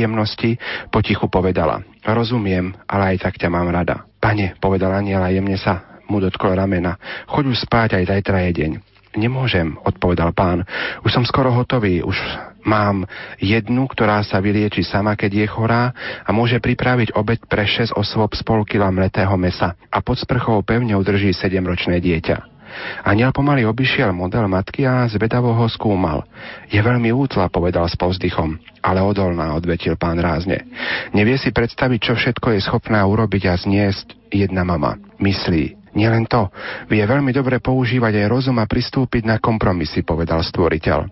nepríjemnosti, 0.00 0.56
potichu 0.88 1.28
povedala. 1.28 1.84
Rozumiem, 2.00 2.72
ale 2.88 3.14
aj 3.14 3.28
tak 3.28 3.34
ťa 3.36 3.52
mám 3.52 3.68
rada. 3.68 4.08
Pane, 4.16 4.56
povedala 4.56 5.04
aniela, 5.04 5.28
jemne 5.28 5.60
sa 5.60 6.00
mu 6.08 6.16
dotklo 6.24 6.56
ramena. 6.56 6.96
Choď 7.28 7.52
už 7.52 7.68
spáť, 7.68 8.00
aj 8.00 8.08
zajtra 8.08 8.48
je 8.48 8.52
deň. 8.56 8.72
Nemôžem, 9.20 9.76
odpovedal 9.84 10.32
pán. 10.32 10.64
Už 11.04 11.12
som 11.12 11.26
skoro 11.26 11.52
hotový, 11.52 12.00
už 12.00 12.16
mám 12.64 13.04
jednu, 13.42 13.90
ktorá 13.90 14.22
sa 14.24 14.40
vylieči 14.40 14.86
sama, 14.86 15.18
keď 15.18 15.44
je 15.44 15.46
chorá 15.50 15.92
a 16.24 16.30
môže 16.32 16.62
pripraviť 16.62 17.12
obed 17.18 17.42
pre 17.50 17.66
6 17.66 17.92
osôb 17.98 18.32
z 18.38 18.42
pol 18.46 18.62
kila 18.64 18.88
mletého 18.88 19.34
mesa 19.36 19.74
a 19.90 19.98
pod 20.00 20.16
sprchou 20.16 20.62
pevne 20.62 20.94
udrží 20.94 21.34
7-ročné 21.34 21.98
dieťa. 21.98 22.59
Aniel 23.04 23.34
pomaly 23.34 23.66
obišiel 23.66 24.14
model 24.14 24.46
matky 24.46 24.86
a 24.86 25.06
zvedavo 25.08 25.52
ho 25.54 25.66
skúmal. 25.66 26.26
Je 26.70 26.78
veľmi 26.78 27.10
útla, 27.10 27.52
povedal 27.52 27.86
s 27.90 27.96
povzdychom, 27.96 28.58
ale 28.80 29.00
odolná, 29.00 29.52
odvetil 29.54 29.94
pán 29.94 30.18
rázne. 30.18 30.64
Nevie 31.12 31.36
si 31.36 31.50
predstaviť, 31.50 32.00
čo 32.00 32.12
všetko 32.16 32.56
je 32.56 32.60
schopná 32.64 33.02
urobiť 33.06 33.42
a 33.50 33.54
zniesť 33.58 34.32
jedna 34.32 34.62
mama. 34.62 34.96
Myslí, 35.20 35.80
Nielen 35.90 36.30
to, 36.30 36.54
vie 36.86 37.02
veľmi 37.02 37.34
dobre 37.34 37.58
používať 37.58 38.22
aj 38.22 38.30
rozum 38.30 38.62
a 38.62 38.70
pristúpiť 38.70 39.26
na 39.26 39.42
kompromisy, 39.42 40.06
povedal 40.06 40.38
stvoriteľ. 40.38 41.02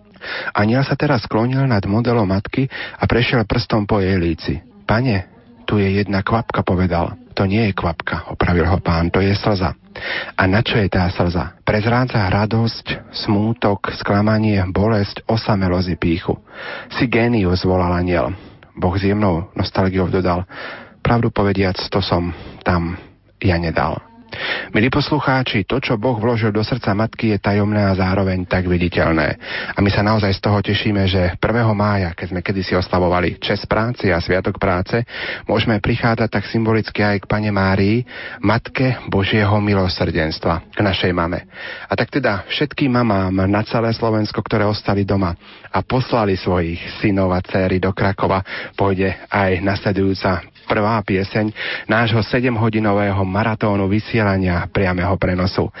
Aniel 0.55 0.87
sa 0.87 0.95
teraz 0.95 1.27
sklonil 1.27 1.67
nad 1.67 1.83
modelom 1.83 2.27
matky 2.27 2.67
a 2.95 3.03
prešiel 3.03 3.43
prstom 3.43 3.83
po 3.83 3.99
jej 3.99 4.15
líci. 4.15 4.63
Pane, 4.87 5.38
tu 5.69 5.77
je 5.77 6.01
jedna 6.01 6.25
kvapka, 6.25 6.65
povedal. 6.65 7.13
To 7.37 7.45
nie 7.45 7.69
je 7.69 7.77
kvapka, 7.77 8.25
opravil 8.33 8.65
ho 8.65 8.81
pán, 8.81 9.13
to 9.13 9.21
je 9.21 9.37
slza. 9.37 9.77
A 10.33 10.41
na 10.49 10.65
čo 10.65 10.81
je 10.81 10.89
tá 10.89 11.05
slza? 11.13 11.61
Prezrádza 11.61 12.25
radosť, 12.25 13.13
smútok, 13.13 13.93
sklamanie, 14.01 14.57
bolesť, 14.73 15.21
osamelosť 15.29 15.93
píchu. 16.01 16.41
Si 16.89 17.05
génius, 17.05 17.61
volal 17.69 17.93
aniel. 17.93 18.33
Boh 18.73 18.97
s 18.97 19.05
jemnou 19.05 19.53
nostalgiou 19.53 20.09
dodal. 20.09 20.49
Pravdu 21.05 21.29
povediac, 21.29 21.77
to 21.77 22.01
som 22.01 22.33
tam 22.65 22.97
ja 23.37 23.61
nedal. 23.61 24.08
Milí 24.69 24.93
poslucháči, 24.93 25.65
to, 25.65 25.81
čo 25.81 25.97
Boh 25.97 26.17
vložil 26.21 26.53
do 26.53 26.61
srdca 26.61 26.93
matky, 26.93 27.33
je 27.33 27.41
tajomné 27.41 27.81
a 27.81 27.97
zároveň 27.97 28.45
tak 28.45 28.69
viditeľné. 28.69 29.27
A 29.73 29.79
my 29.81 29.89
sa 29.89 30.05
naozaj 30.05 30.29
z 30.37 30.41
toho 30.45 30.59
tešíme, 30.61 31.09
že 31.09 31.33
1. 31.37 31.41
mája, 31.73 32.13
keď 32.13 32.27
sme 32.33 32.45
kedysi 32.45 32.77
oslavovali 32.77 33.41
čas 33.41 33.65
práci 33.65 34.13
a 34.13 34.21
sviatok 34.21 34.61
práce, 34.61 35.01
môžeme 35.49 35.81
prichádzať 35.81 36.29
tak 36.29 36.45
symbolicky 36.49 37.01
aj 37.01 37.25
k 37.25 37.29
Pane 37.29 37.49
Márii, 37.49 38.05
Matke 38.45 39.01
Božieho 39.09 39.57
milosrdenstva, 39.57 40.73
k 40.73 40.79
našej 40.85 41.11
mame. 41.13 41.49
A 41.89 41.93
tak 41.97 42.13
teda 42.13 42.45
všetkým 42.49 42.93
mamám 42.93 43.49
na 43.49 43.65
celé 43.65 43.89
Slovensko, 43.93 44.41
ktoré 44.45 44.65
ostali 44.69 45.05
doma 45.05 45.33
a 45.69 45.79
poslali 45.85 46.37
svojich 46.37 47.01
synov 47.01 47.33
a 47.33 47.41
céry 47.45 47.77
do 47.81 47.93
Krakova, 47.93 48.41
pôjde 48.73 49.13
aj 49.29 49.61
nasledujúca 49.61 50.48
prvá 50.69 51.01
pieseň 51.01 51.49
nášho 51.89 52.21
7-hodinového 52.21 53.25
maratónu 53.25 53.89
vysielania 53.89 54.69
priameho 54.69 55.17
prenosu. 55.17 55.73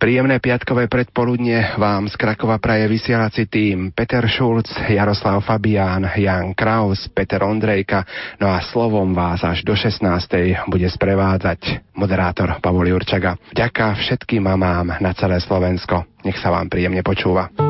Príjemné 0.00 0.40
piatkové 0.40 0.88
predpoludne 0.88 1.76
vám 1.76 2.08
z 2.08 2.16
Krakova 2.16 2.56
praje 2.56 2.88
vysielací 2.88 3.50
tým 3.50 3.92
Peter 3.92 4.24
Šulc, 4.24 4.72
Jaroslav 4.88 5.44
Fabián, 5.44 6.08
Jan 6.16 6.56
Kraus, 6.56 7.04
Peter 7.12 7.44
Ondrejka, 7.44 8.08
no 8.40 8.48
a 8.48 8.64
slovom 8.64 9.12
vás 9.12 9.44
až 9.44 9.60
do 9.60 9.76
16. 9.76 10.00
bude 10.72 10.88
sprevádzať 10.88 11.92
moderátor 11.92 12.56
Pavol 12.64 12.88
Jurčaga. 12.88 13.36
Ďaká 13.52 14.00
všetkým 14.00 14.40
mamám 14.40 14.96
na 15.04 15.12
celé 15.12 15.36
Slovensko. 15.36 16.08
Nech 16.24 16.40
sa 16.40 16.48
vám 16.48 16.72
príjemne 16.72 17.04
počúva. 17.04 17.69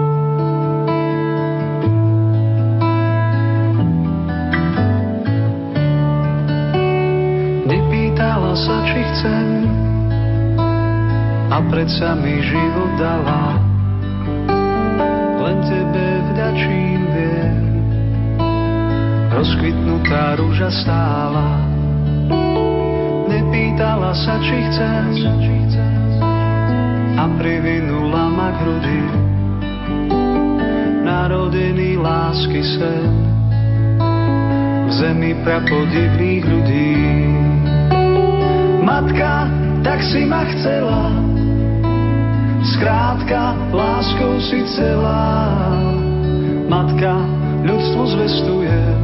Chcem 9.10 9.66
a 11.50 11.58
predsa 11.66 12.14
mi 12.14 12.38
život 12.46 12.90
dala. 12.94 13.58
Len 15.40 15.58
tebe 15.66 16.06
vďačím 16.30 17.00
viem, 17.10 17.62
rozkvitnutá 19.34 20.38
rúža 20.38 20.70
stála. 20.70 21.58
Nepýtala 23.26 24.14
sa, 24.14 24.38
či 24.38 24.56
chcem 24.70 25.06
a 27.18 27.24
privinula 27.34 28.30
ma 28.30 28.48
k 28.54 28.58
hrudi. 28.62 29.02
Narodený 31.02 31.98
lásky 31.98 32.62
sen 32.62 33.10
v 34.86 34.90
zemi 34.94 35.32
prapodivných 35.42 36.44
ľudí 36.46 36.94
matka, 38.82 39.48
tak 39.84 40.02
si 40.02 40.24
ma 40.26 40.44
chcela. 40.56 41.12
Skrátka, 42.76 43.56
láskou 43.72 44.40
si 44.40 44.60
celá. 44.76 45.54
Matka, 46.68 47.14
ľudstvu 47.64 48.02
zvestujem. 48.16 49.00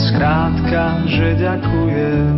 Skrátka, 0.00 1.04
že 1.04 1.36
ďakujem. 1.36 2.36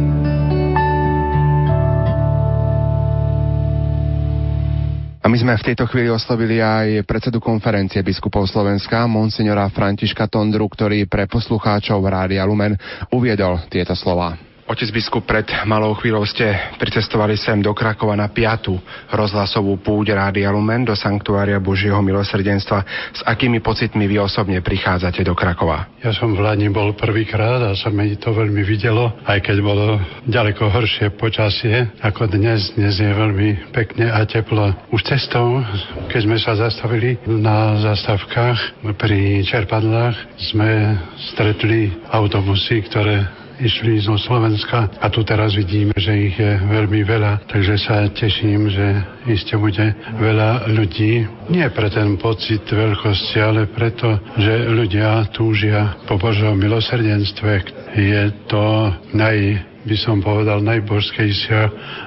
sme 5.39 5.55
v 5.55 5.67
tejto 5.71 5.87
chvíli 5.87 6.11
oslovili 6.11 6.59
aj 6.59 7.07
predsedu 7.07 7.39
konferencie 7.39 8.03
biskupov 8.03 8.51
Slovenska, 8.51 9.07
monsignora 9.07 9.71
Františka 9.71 10.27
Tondru, 10.27 10.67
ktorý 10.67 11.07
pre 11.07 11.31
poslucháčov 11.31 12.03
Rádia 12.03 12.43
Lumen 12.43 12.75
uviedol 13.15 13.71
tieto 13.71 13.95
slova. 13.95 14.52
Otec 14.63 14.95
biskup, 14.95 15.27
pred 15.27 15.43
malou 15.67 15.91
chvíľou 15.99 16.23
ste 16.23 16.47
pricestovali 16.79 17.35
sem 17.35 17.59
do 17.59 17.75
Krakova 17.75 18.15
na 18.15 18.31
piatu 18.31 18.79
rozhlasovú 19.11 19.83
púť 19.83 20.15
Rádia 20.15 20.55
Lumen 20.55 20.87
do 20.87 20.95
Sanktuária 20.95 21.59
Božieho 21.59 21.99
milosrdenstva. 21.99 22.79
S 23.11 23.21
akými 23.27 23.59
pocitmi 23.59 24.07
vy 24.07 24.23
osobne 24.23 24.63
prichádzate 24.63 25.27
do 25.27 25.35
Krakova? 25.35 25.91
Ja 25.99 26.15
som 26.15 26.39
v 26.39 26.47
Lani 26.47 26.71
bol 26.71 26.95
prvýkrát 26.95 27.59
a 27.59 27.75
sa 27.75 27.91
mi 27.91 28.15
to 28.15 28.31
veľmi 28.31 28.63
videlo, 28.63 29.11
aj 29.27 29.43
keď 29.43 29.57
bolo 29.67 29.99
ďaleko 30.31 30.71
horšie 30.71 31.11
počasie 31.19 31.91
ako 31.99 32.31
dnes. 32.31 32.71
Dnes 32.79 33.03
je 33.03 33.11
veľmi 33.11 33.75
pekne 33.75 34.15
a 34.15 34.23
teplo. 34.23 34.71
Už 34.95 35.03
cestou, 35.03 35.59
keď 36.07 36.21
sme 36.23 36.39
sa 36.39 36.55
zastavili 36.55 37.19
na 37.27 37.83
zastavkách 37.83 38.87
pri 38.95 39.43
čerpadlách, 39.43 40.39
sme 40.39 40.97
stretli 41.35 41.91
autobusy, 42.15 42.87
ktoré 42.87 43.42
išli 43.61 44.01
zo 44.01 44.17
Slovenska 44.17 44.89
a 45.01 45.07
tu 45.13 45.21
teraz 45.27 45.53
vidíme, 45.53 45.93
že 45.97 46.13
ich 46.15 46.37
je 46.39 46.57
veľmi 46.63 47.05
veľa, 47.05 47.49
takže 47.51 47.75
sa 47.81 48.09
teším, 48.09 48.71
že 48.73 48.87
iste 49.29 49.59
bude 49.59 49.93
veľa 50.17 50.71
ľudí. 50.73 51.27
Nie 51.53 51.69
pre 51.75 51.93
ten 51.93 52.17
pocit 52.17 52.65
veľkosti, 52.65 53.37
ale 53.43 53.69
preto, 53.69 54.17
že 54.39 54.71
ľudia 54.71 55.29
túžia 55.35 56.01
po 56.09 56.17
Božom 56.17 56.57
milosrdenstve. 56.57 57.53
Je 57.99 58.23
to 58.49 58.89
naj, 59.13 59.37
by 59.85 59.97
som 60.01 60.25
povedal, 60.25 60.65
najbožskejšia 60.65 61.61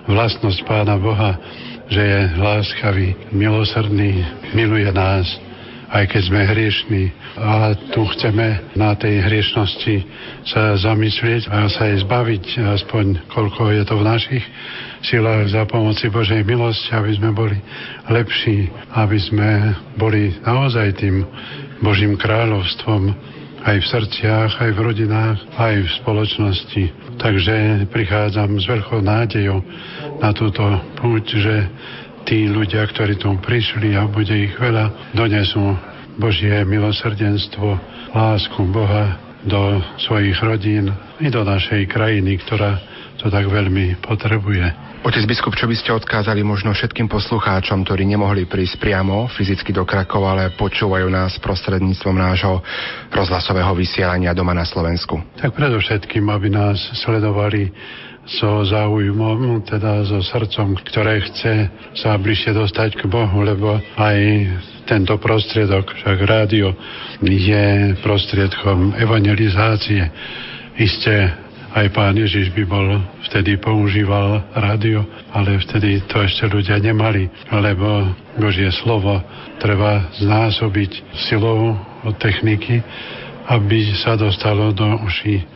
vlastnosť 0.10 0.60
Pána 0.66 0.98
Boha, 0.98 1.38
že 1.86 2.02
je 2.02 2.22
láskavý, 2.42 3.14
milosrdný, 3.30 4.26
miluje 4.58 4.90
nás 4.90 5.45
aj 5.92 6.04
keď 6.10 6.22
sme 6.28 6.42
hriešní. 6.46 7.04
A 7.38 7.76
tu 7.94 8.02
chceme 8.16 8.74
na 8.74 8.96
tej 8.96 9.22
hriešnosti 9.22 9.96
sa 10.48 10.80
zamyslieť 10.80 11.52
a 11.52 11.70
sa 11.70 11.92
jej 11.92 12.02
zbaviť, 12.02 12.46
aspoň 12.80 13.30
koľko 13.30 13.74
je 13.76 13.84
to 13.86 13.96
v 14.00 14.08
našich 14.08 14.46
silách 15.06 15.52
za 15.54 15.68
pomoci 15.70 16.10
Božej 16.10 16.42
milosti, 16.42 16.90
aby 16.96 17.12
sme 17.14 17.30
boli 17.36 17.58
lepší, 18.10 18.72
aby 18.96 19.18
sme 19.20 19.50
boli 20.00 20.34
naozaj 20.42 20.98
tým 20.98 21.22
Božím 21.84 22.18
kráľovstvom 22.18 23.14
aj 23.66 23.82
v 23.82 23.90
srdciach, 23.90 24.62
aj 24.62 24.72
v 24.78 24.80
rodinách, 24.80 25.38
aj 25.58 25.74
v 25.82 25.94
spoločnosti. 26.02 26.84
Takže 27.18 27.90
prichádzam 27.90 28.62
s 28.62 28.66
veľkou 28.70 29.02
nádejou 29.02 29.60
na 30.22 30.30
túto 30.38 30.62
púť, 31.02 31.26
že 31.34 31.56
tí 32.25 32.50
ľudia, 32.50 32.83
ktorí 32.89 33.22
tu 33.22 33.30
prišli 33.38 33.94
a 33.94 34.10
bude 34.10 34.33
ich 34.33 34.57
veľa, 34.57 35.13
donesú 35.13 35.77
Božie 36.18 36.66
milosrdenstvo, 36.66 37.77
lásku 38.12 38.60
Boha 38.74 39.22
do 39.45 39.77
svojich 40.01 40.42
rodín 40.42 40.89
i 41.22 41.30
do 41.30 41.45
našej 41.45 41.86
krajiny, 41.86 42.42
ktorá 42.42 42.81
to 43.22 43.30
tak 43.30 43.45
veľmi 43.45 44.01
potrebuje. 44.01 44.86
Otec 45.06 45.22
biskup, 45.30 45.54
čo 45.54 45.69
by 45.69 45.77
ste 45.77 45.94
odkázali 45.94 46.42
možno 46.42 46.74
všetkým 46.74 47.06
poslucháčom, 47.06 47.86
ktorí 47.86 48.10
nemohli 48.10 48.50
prísť 48.50 48.81
priamo 48.81 49.30
fyzicky 49.30 49.69
do 49.69 49.86
Krakova, 49.86 50.33
ale 50.33 50.57
počúvajú 50.57 51.06
nás 51.13 51.38
prostredníctvom 51.38 52.18
nášho 52.18 52.66
rozhlasového 53.13 53.69
vysielania 53.77 54.33
doma 54.33 54.57
na 54.57 54.66
Slovensku? 54.66 55.22
Tak 55.38 55.54
predovšetkým, 55.54 56.25
aby 56.25 56.50
nás 56.50 56.81
sledovali 57.06 57.69
so 58.25 58.66
záujmom, 58.66 59.62
teda 59.69 60.01
so 60.06 60.19
srdcom, 60.25 60.81
ktoré 60.81 61.22
chce 61.30 61.69
sa 61.94 62.18
bližšie 62.18 62.57
dostať 62.57 62.98
k 62.98 63.04
Bohu, 63.06 63.45
lebo 63.45 63.77
aj 63.98 64.19
tento 64.89 65.18
prostriedok, 65.22 65.94
však 65.94 66.18
rádio, 66.25 66.74
je 67.22 67.94
prostriedkom 68.01 68.98
evangelizácie. 68.98 70.10
Isté 70.77 71.33
aj 71.75 71.92
pán 71.92 72.16
Ježiš 72.16 72.56
by 72.56 72.63
bol 72.66 72.88
vtedy 73.27 73.60
používal 73.60 74.48
rádio, 74.56 75.04
ale 75.36 75.60
vtedy 75.60 76.01
to 76.07 76.24
ešte 76.24 76.48
ľudia 76.48 76.80
nemali, 76.80 77.27
lebo 77.51 78.16
Božie 78.39 78.72
slovo 78.72 79.19
treba 79.60 80.07
znásobiť 80.18 81.19
silou 81.27 81.75
techniky, 82.18 82.80
aby 83.51 83.92
sa 84.00 84.16
dostalo 84.16 84.72
do 84.72 84.88
uší 85.04 85.55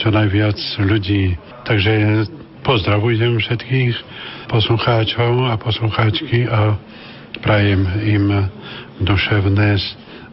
čo 0.00 0.08
najviac 0.08 0.56
ľudí. 0.80 1.36
Takže 1.68 2.24
pozdravujem 2.64 3.36
všetkých 3.36 3.94
poslucháčov 4.48 5.52
a 5.52 5.60
poslucháčky 5.60 6.48
a 6.48 6.76
prajem 7.44 7.84
im 8.04 8.24
duševné 9.04 9.76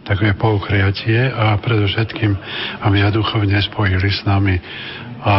také 0.05 0.37
poukriatie 0.37 1.33
a 1.33 1.57
predovšetkým, 1.57 2.31
aby 2.85 2.95
ja 3.01 3.09
duchovne 3.09 3.57
spojili 3.59 4.09
s 4.09 4.21
nami 4.23 4.61
a 5.25 5.35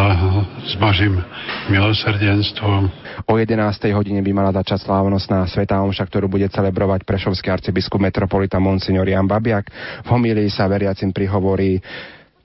s 0.66 0.74
Božím 0.82 1.22
milosrdenstvom. 1.70 2.90
O 3.30 3.38
11. 3.38 3.54
hodine 3.94 4.18
by 4.18 4.32
mala 4.34 4.50
začať 4.50 4.82
slávnostná 4.82 5.46
Svetá 5.46 5.78
Omša, 5.78 6.10
ktorú 6.10 6.26
bude 6.26 6.50
celebrovať 6.50 7.06
prešovský 7.06 7.54
arcibiskup 7.54 8.02
metropolita 8.02 8.58
Monsignor 8.58 9.06
Jan 9.06 9.30
Babiak. 9.30 9.70
V 10.02 10.08
homílii 10.10 10.50
sa 10.50 10.66
veriacim 10.66 11.14
prihovorí 11.14 11.78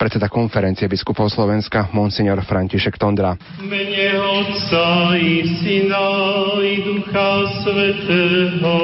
predseda 0.01 0.33
konferencie 0.33 0.89
biskupov 0.89 1.29
Slovenska, 1.29 1.93
monsignor 1.93 2.41
František 2.41 2.97
Tondra. 2.97 3.37
Mene 3.61 4.17
Otca 4.17 5.13
i 5.13 5.45
Syna 5.61 6.09
i 6.57 6.81
Ducha 6.81 7.29
Svetého. 7.61 8.77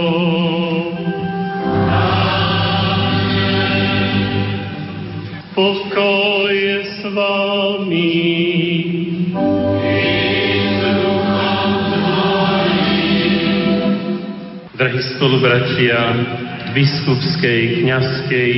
Pokoj 5.58 6.56
s 6.86 7.02
vami. 7.10 8.14
Drahí 14.78 15.02
spolubratia 15.18 15.98
biskupskej, 16.74 17.84
kňazskej 17.84 18.52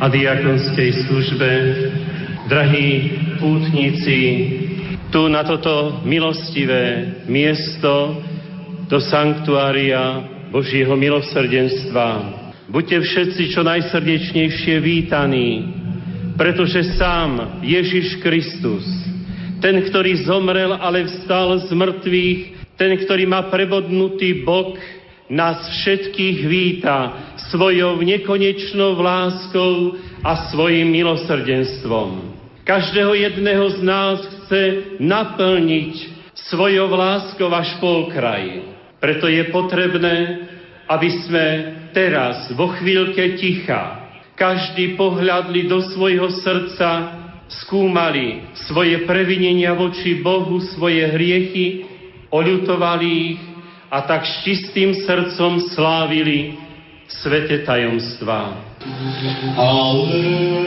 a 0.00 0.06
diakonskej 0.08 0.90
službe, 1.08 1.50
drahí 2.46 2.90
pútnici, 3.40 4.20
tu 5.10 5.26
na 5.32 5.42
toto 5.46 6.02
milostivé 6.04 7.16
miesto 7.26 8.20
do 8.86 8.98
sanktuária 9.02 10.22
Božieho 10.50 10.94
milosrdenstva. 10.94 12.08
Buďte 12.66 12.98
všetci 13.02 13.42
čo 13.54 13.62
najsrdečnejšie 13.62 14.76
vítaní, 14.82 15.50
pretože 16.34 16.98
sám 16.98 17.62
Ježiš 17.62 18.18
Kristus, 18.20 18.84
ten, 19.62 19.80
ktorý 19.86 20.26
zomrel, 20.26 20.74
ale 20.74 21.06
vstal 21.06 21.62
z 21.64 21.70
mŕtvych, 21.72 22.40
ten, 22.76 22.92
ktorý 23.06 23.24
má 23.24 23.48
prebodnutý 23.48 24.44
bok, 24.44 24.76
nás 25.26 25.58
všetkých 25.82 26.38
víta 26.46 26.98
svojou 27.50 27.98
nekonečnou 28.02 28.94
láskou 28.98 29.98
a 30.22 30.50
svojim 30.50 30.90
milosrdenstvom. 30.90 32.36
Každého 32.66 33.14
jedného 33.14 33.66
z 33.78 33.80
nás 33.82 34.18
chce 34.22 34.62
naplniť 34.98 35.94
svojou 36.50 36.90
láskou 36.90 37.50
až 37.50 37.78
po 37.78 38.06
okraj. 38.06 38.74
Preto 38.98 39.30
je 39.30 39.46
potrebné, 39.54 40.16
aby 40.90 41.08
sme 41.26 41.44
teraz, 41.94 42.50
vo 42.54 42.74
chvíľke 42.74 43.38
ticha, 43.38 44.10
každý 44.34 44.98
pohľadli 44.98 45.70
do 45.70 45.82
svojho 45.94 46.30
srdca, 46.42 47.22
skúmali 47.46 48.42
svoje 48.66 49.06
previnenia 49.06 49.70
voči 49.74 50.18
Bohu, 50.18 50.58
svoje 50.74 51.06
hriechy, 51.06 51.86
oľutovali 52.34 53.06
ich 53.06 53.40
a 53.90 54.02
tak 54.02 54.26
s 54.26 54.42
čistým 54.42 54.94
srdcom 54.94 55.60
slávili 55.72 56.58
svete 57.06 57.62
tajomstvá. 57.62 58.58
Alleluja. 59.56 60.66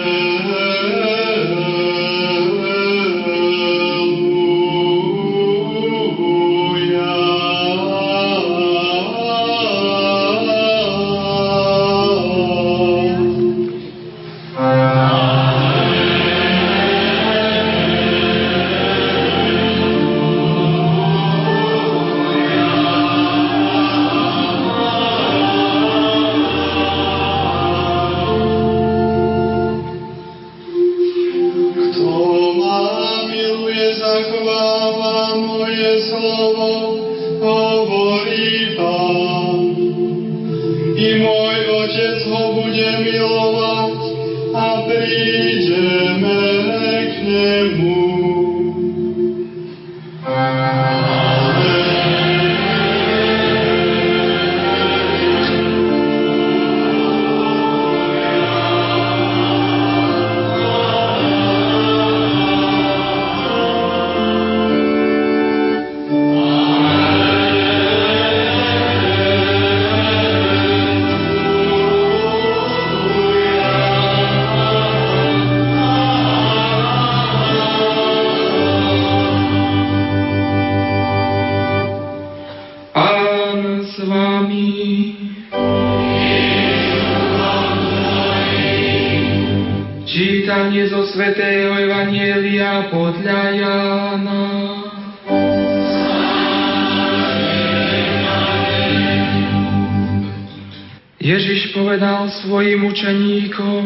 Učeníkom, 102.90 103.86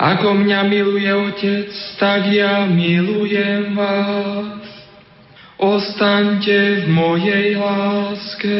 ako 0.00 0.28
mňa 0.32 0.60
miluje 0.64 1.12
Otec, 1.12 1.72
tak 2.00 2.28
ja 2.32 2.64
milujem 2.64 3.76
vás. 3.76 4.64
Ostaňte 5.60 6.84
v 6.84 6.86
mojej 6.88 7.60
láske. 7.60 8.56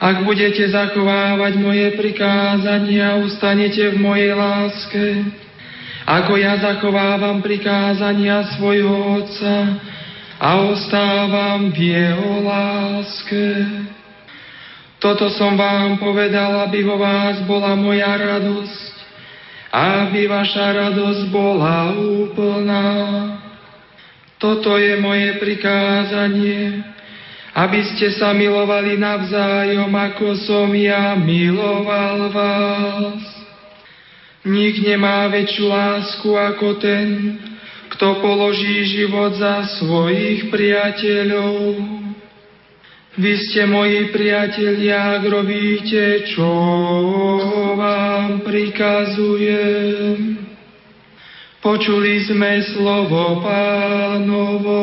Ak 0.00 0.24
budete 0.24 0.68
zachovávať 0.68 1.56
moje 1.60 1.96
prikázania, 1.96 3.20
ustanete 3.20 3.92
v 3.92 3.96
mojej 4.00 4.32
láske, 4.36 5.04
ako 6.04 6.36
ja 6.36 6.56
zachovávam 6.60 7.40
prikázania 7.44 8.44
svojho 8.56 9.20
Otca 9.20 9.76
a 10.40 10.48
ostávam 10.68 11.68
v 11.72 11.96
jeho 11.96 12.32
láske. 12.44 13.44
Toto 15.00 15.32
som 15.32 15.56
vám 15.56 15.96
povedal, 15.96 16.60
aby 16.68 16.84
vo 16.84 17.00
vás 17.00 17.40
bola 17.48 17.72
moja 17.72 18.20
radosť, 18.20 18.92
aby 19.72 20.28
vaša 20.28 20.66
radosť 20.76 21.22
bola 21.32 21.96
úplná. 21.96 22.92
Toto 24.36 24.76
je 24.76 25.00
moje 25.00 25.40
prikázanie, 25.40 26.84
aby 27.56 27.80
ste 27.96 28.12
sa 28.12 28.36
milovali 28.36 29.00
navzájom, 29.00 29.88
ako 29.88 30.36
som 30.44 30.68
ja 30.76 31.16
miloval 31.16 32.28
vás. 32.28 33.24
Nik 34.44 34.84
nemá 34.84 35.32
väčšiu 35.32 35.64
lásku 35.64 36.28
ako 36.28 36.76
ten, 36.76 37.40
kto 37.96 38.20
položí 38.20 38.84
život 39.00 39.32
za 39.36 39.64
svojich 39.80 40.52
priateľov. 40.52 41.99
Vy 43.18 43.32
ste 43.42 43.66
moji 43.66 44.14
priatelia, 44.14 45.18
ak 45.18 45.26
robíte, 45.26 46.30
čo 46.30 46.46
vám 47.74 48.46
prikazujem. 48.46 50.38
Počuli 51.58 52.22
sme 52.22 52.62
slovo 52.70 53.42
pánovo. 53.42 54.78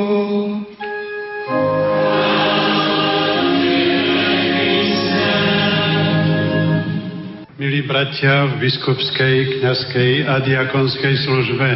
Milí 7.56 7.80
bratia 7.88 8.52
v 8.52 8.54
biskupskej, 8.60 9.64
kňazskej 9.64 10.28
a 10.28 10.44
diakonskej 10.44 11.16
službe, 11.24 11.70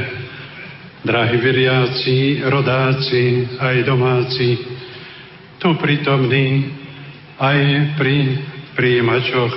drahí 1.07 1.37
veriaci, 1.39 2.43
rodáci 2.43 3.47
aj 3.55 3.75
domáci, 3.87 4.70
tu 5.61 5.77
prítomní 5.77 6.73
aj 7.37 7.57
pri 7.93 8.41
príjimačoch 8.73 9.53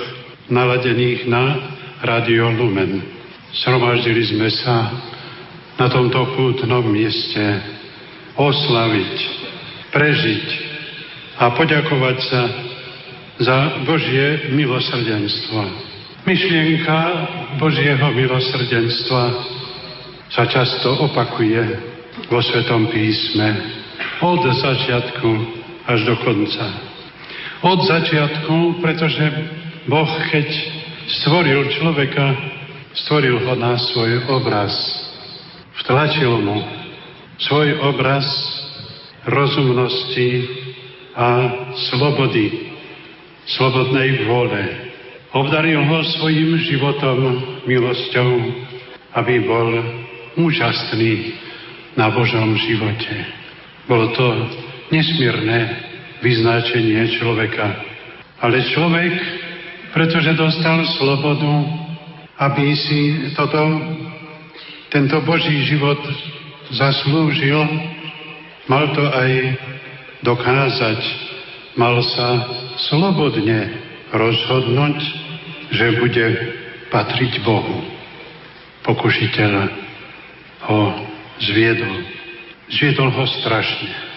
naladených 0.53 1.25
na 1.25 1.73
Radio 2.05 2.53
Lumen. 2.53 3.01
Sromaždili 3.57 4.21
sme 4.29 4.45
sa 4.53 4.93
na 5.81 5.89
tomto 5.89 6.37
pútnom 6.37 6.85
mieste 6.85 7.41
oslaviť, 8.37 9.13
prežiť 9.89 10.45
a 11.41 11.57
poďakovať 11.57 12.17
sa 12.29 12.41
za 13.41 13.57
Božie 13.89 14.53
milosrdenstvo. 14.53 15.59
Myšlienka 16.21 16.99
Božieho 17.57 18.13
milosrdenstva 18.13 19.23
sa 20.29 20.43
často 20.53 21.01
opakuje 21.09 21.65
vo 22.29 22.39
Svetom 22.45 22.93
písme 22.93 23.49
od 24.21 24.41
začiatku 24.53 25.64
až 25.85 25.99
do 26.05 26.15
konca. 26.21 26.65
Od 27.65 27.79
začiatku, 27.85 28.81
pretože 28.81 29.25
Boh, 29.85 30.11
keď 30.33 30.47
stvoril 31.21 31.69
človeka, 31.77 32.25
stvoril 33.05 33.37
ho 33.41 33.53
na 33.57 33.77
svoj 33.77 34.25
obraz. 34.33 34.73
Vtlačil 35.81 36.41
mu 36.41 36.57
svoj 37.37 37.77
obraz 37.85 38.25
rozumnosti 39.25 40.29
a 41.15 41.27
slobody, 41.89 42.73
slobodnej 43.57 44.25
vôle. 44.25 44.63
Obdaril 45.35 45.83
ho 45.83 45.99
svojim 46.15 46.55
životom, 46.63 47.19
milosťou, 47.67 48.31
aby 49.19 49.35
bol 49.43 49.69
úžasný 50.39 51.35
na 51.99 52.11
Božom 52.11 52.55
živote. 52.55 53.15
Bolo 53.87 54.11
to 54.15 54.27
nesmierne 54.93 55.59
vyznačenie 56.21 57.17
človeka. 57.17 57.65
Ale 58.41 58.61
človek, 58.73 59.13
pretože 59.95 60.37
dostal 60.37 60.83
slobodu, 60.99 61.53
aby 62.41 62.75
si 62.75 63.31
toto, 63.33 63.61
tento 64.91 65.17
Boží 65.23 65.65
život 65.65 65.97
zaslúžil, 66.75 67.61
mal 68.67 68.91
to 68.91 69.03
aj 69.05 69.31
dokázať. 70.25 70.99
Mal 71.75 71.99
sa 72.15 72.27
slobodne 72.87 73.67
rozhodnúť, 74.15 74.97
že 75.75 75.99
bude 75.99 76.27
patriť 76.87 77.43
Bohu. 77.43 77.83
Pokušiteľ 78.87 79.51
ho 80.71 80.81
zviedol. 81.43 81.95
Zviedol 82.71 83.11
ho 83.11 83.25
strašne 83.43 84.14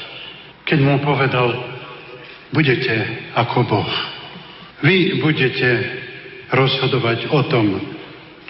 keď 0.69 0.79
mu 0.85 1.01
povedal, 1.01 1.49
budete 2.53 2.95
ako 3.33 3.65
Boh. 3.65 3.93
Vy 4.85 5.25
budete 5.25 5.71
rozhodovať 6.53 7.33
o 7.33 7.41
tom, 7.49 7.67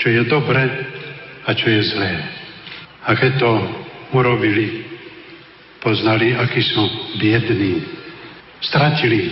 čo 0.03 0.11
je 0.11 0.23
dobre 0.27 0.63
a 1.47 1.51
čo 1.55 1.71
je 1.71 1.83
zlé. 1.95 2.13
A 3.07 3.15
keď 3.15 3.39
to 3.39 3.51
urobili, 4.13 4.83
poznali, 5.79 6.35
akí 6.35 6.59
sú 6.61 6.83
biední. 7.23 7.87
Stratili 8.67 9.31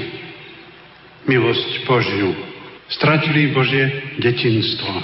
milosť 1.27 1.83
Božiu. 1.85 2.31
Stratili 2.87 3.51
Božie 3.51 4.15
detinstvo. 4.23 4.95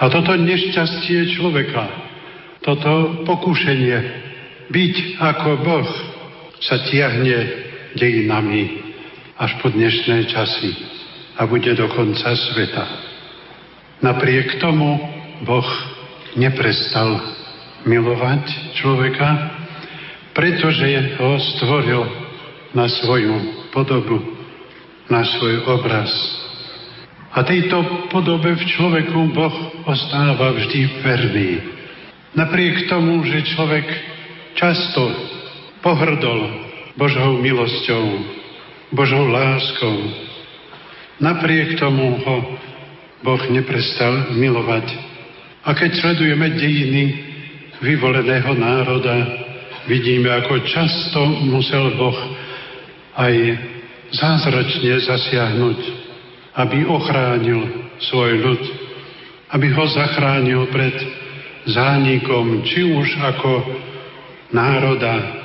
A 0.00 0.06
toto 0.06 0.38
nešťastie 0.38 1.34
človeka, 1.34 1.82
toto 2.62 3.26
pokušenie 3.26 3.98
byť 4.70 4.94
ako 5.18 5.50
Boh, 5.66 5.90
sa 6.60 6.76
tiahne 6.84 7.38
dejinami 7.96 8.84
až 9.40 9.56
po 9.64 9.72
dnešné 9.72 10.28
časy 10.28 10.70
a 11.40 11.48
bude 11.48 11.72
do 11.72 11.88
konca 11.88 12.36
sveta. 12.36 12.84
Napriek 14.04 14.60
tomu 14.60 15.00
Boh 15.48 15.70
neprestal 16.36 17.16
milovať 17.88 18.76
človeka, 18.76 19.28
pretože 20.36 21.16
ho 21.16 21.40
stvoril 21.56 22.04
na 22.76 22.86
svoju 22.86 23.66
podobu, 23.72 24.20
na 25.08 25.24
svoj 25.24 25.64
obraz. 25.64 26.12
A 27.30 27.46
tejto 27.46 28.10
podobe 28.12 28.52
v 28.58 28.64
človeku 28.68 29.32
Boh 29.32 29.56
ostáva 29.88 30.52
vždy 30.52 30.80
verný. 31.00 31.50
Napriek 32.36 32.90
tomu, 32.90 33.22
že 33.26 33.48
človek 33.54 33.86
často 34.54 35.02
pohrdol 35.80 36.40
Božou 36.96 37.40
milosťou, 37.40 38.04
Božou 38.92 39.24
láskou. 39.28 39.96
Napriek 41.20 41.76
tomu 41.80 42.20
ho 42.20 42.36
Boh 43.20 43.42
neprestal 43.52 44.32
milovať. 44.32 44.86
A 45.64 45.76
keď 45.76 45.90
sledujeme 46.00 46.56
dejiny 46.56 47.04
vyvoleného 47.84 48.52
národa, 48.56 49.16
vidíme, 49.84 50.28
ako 50.32 50.64
často 50.64 51.20
musel 51.44 51.96
Boh 51.96 52.16
aj 53.16 53.34
zázračne 54.10 55.00
zasiahnuť, 55.04 55.78
aby 56.56 56.78
ochránil 56.88 57.92
svoj 58.00 58.32
ľud, 58.40 58.62
aby 59.52 59.66
ho 59.70 59.84
zachránil 59.92 60.66
pred 60.72 60.96
zánikom, 61.68 62.64
či 62.64 62.88
už 62.88 63.08
ako 63.20 63.52
národa, 64.50 65.39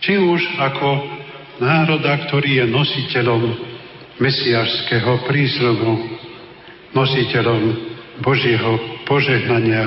či 0.00 0.18
už 0.20 0.40
ako 0.60 0.88
národa, 1.60 2.28
ktorý 2.28 2.62
je 2.62 2.66
nositeľom 2.68 3.42
mesiašského 4.20 5.24
prísľubu, 5.28 5.92
nositeľom 6.96 7.62
Božieho 8.24 9.04
požehnania, 9.04 9.84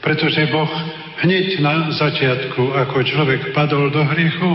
pretože 0.00 0.48
Boh 0.48 0.70
hneď 1.24 1.60
na 1.60 1.92
začiatku, 1.92 2.72
ako 2.72 2.96
človek 3.04 3.52
padol 3.52 3.92
do 3.92 4.04
hriechu, 4.04 4.50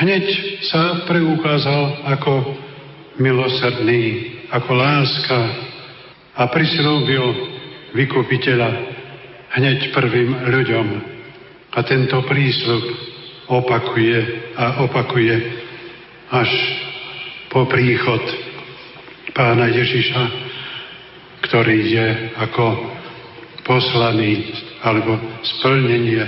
hneď 0.00 0.24
sa 0.68 1.04
preukázal 1.08 2.08
ako 2.16 2.56
milosrdný, 3.20 4.36
ako 4.52 4.70
láska 4.76 5.40
a 6.36 6.42
prislúbil 6.52 7.24
vykupiteľa 7.96 8.70
hneď 9.56 9.92
prvým 9.96 10.30
ľuďom. 10.52 10.86
A 11.76 11.78
tento 11.84 12.24
prísľub 12.24 12.84
opakuje 13.46 14.18
a 14.58 14.82
opakuje 14.82 15.34
až 16.30 16.50
po 17.50 17.66
príchod 17.70 18.20
pána 19.32 19.70
Ježiša 19.70 20.46
ktorý 21.46 21.78
je 21.86 22.06
ako 22.42 22.66
poslaný 23.62 24.50
alebo 24.82 25.14
splnenie 25.42 26.22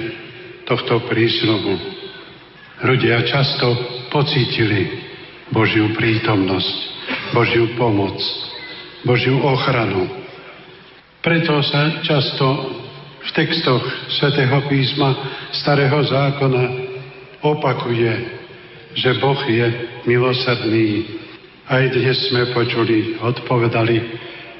tohto 0.62 1.02
prísľubu. 1.10 1.74
Ľudia 2.86 3.26
často 3.26 3.66
pocítili 4.14 5.02
Božiu 5.50 5.90
prítomnosť, 5.98 6.76
Božiu 7.34 7.74
pomoc, 7.74 8.14
Božiu 9.02 9.42
ochranu. 9.42 10.06
Preto 11.18 11.58
sa 11.66 11.98
často 12.06 12.46
v 13.18 13.30
textoch 13.34 13.82
svätého 14.22 14.62
písma 14.70 15.18
Starého 15.50 15.98
zákona 16.06 16.87
opakuje, 17.42 18.12
že 18.94 19.10
Boh 19.22 19.40
je 19.46 19.66
milosrdný. 20.06 20.88
Aj 21.68 21.84
dnes 21.92 22.16
sme 22.32 22.50
počuli, 22.56 23.20
odpovedali, 23.20 23.96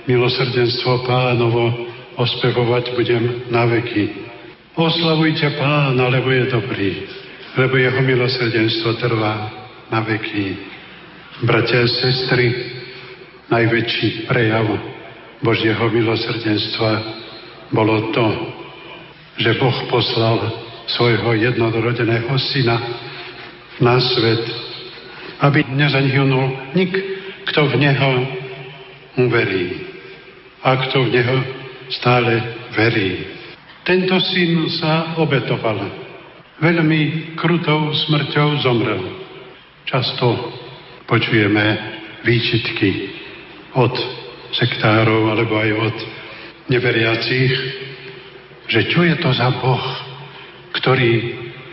milosrdenstvo 0.06 1.08
pánovo 1.08 1.88
ospevovať 2.18 2.85
budem 2.94 3.25
na 3.49 3.64
veky. 3.66 4.28
Oslavujte 4.78 5.58
pána, 5.58 6.06
lebo 6.06 6.30
je 6.30 6.44
dobrý, 6.54 6.90
lebo 7.58 7.75
jeho 7.75 8.00
milosrdenstvo 8.04 8.94
trvá 9.02 9.50
na 9.90 10.04
veky. 10.06 10.54
Bratia 11.42 11.82
a 11.82 11.90
sestry, 11.90 12.50
najväčší 13.50 14.26
prejav 14.26 14.66
Božieho 15.42 15.87
milosrdenstva 15.90 16.90
bolo 17.70 18.11
to, 18.11 18.26
že 19.38 19.54
Boh 19.58 19.78
poslal 19.87 20.68
svojho 20.88 21.37
jednorodeného 21.37 22.33
syna 22.38 22.76
na 23.78 24.00
svet, 24.00 24.45
aby 25.45 25.62
nezahynul 25.71 26.75
nik, 26.75 26.92
kto 27.52 27.68
v 27.71 27.75
Neho 27.78 28.12
uverí 29.21 29.66
a 30.64 30.76
kto 30.88 31.07
v 31.07 31.12
Neho 31.14 31.37
stále 31.92 32.42
verí. 32.75 33.25
Tento 33.85 34.21
syn 34.21 34.68
sa 34.80 35.16
obetoval. 35.16 35.80
Veľmi 36.59 37.33
krutou 37.38 37.95
smrťou 37.95 38.49
zomrel. 38.61 39.00
Často 39.87 40.52
počujeme 41.07 41.64
výčitky 42.26 43.14
od 43.78 43.95
sektárov 44.52 45.33
alebo 45.33 45.54
aj 45.57 45.71
od 45.73 45.97
neveriacich, 46.68 47.52
že 48.68 48.80
čo 48.92 49.00
je 49.07 49.16
to 49.16 49.30
za 49.33 49.49
Boh, 49.62 50.08
ktorý 50.77 51.13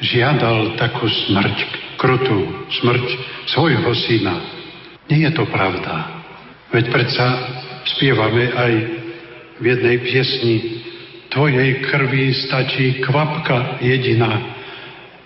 žiadal 0.03 0.75
takú 0.79 1.07
smrť, 1.07 1.57
krutú 1.97 2.67
smrť 2.83 3.05
svojho 3.49 3.91
syna. 4.07 4.35
Nie 5.09 5.29
je 5.29 5.31
to 5.35 5.45
pravda. 5.47 6.23
Veď 6.71 6.85
predsa 6.91 7.27
spievame 7.95 8.51
aj 8.51 8.73
v 9.59 9.63
jednej 9.63 9.97
piesni 10.03 10.55
Tvojej 11.35 11.83
krvi 11.91 12.31
stačí 12.47 13.03
kvapka 13.03 13.83
jediná, 13.83 14.55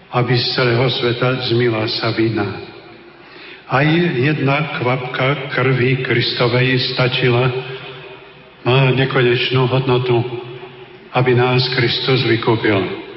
aby 0.10 0.34
z 0.34 0.46
celého 0.58 0.90
sveta 0.90 1.46
zmila 1.54 1.86
sa 1.86 2.10
vina. 2.18 2.66
Aj 3.70 3.86
jedna 4.18 4.82
kvapka 4.82 5.54
krvi 5.54 6.02
Kristovej 6.02 6.82
stačila, 6.98 7.46
má 8.66 8.90
nekonečnú 8.90 9.70
hodnotu, 9.70 10.18
aby 11.14 11.38
nás 11.38 11.62
Kristus 11.78 12.26
vykúpil. 12.26 13.09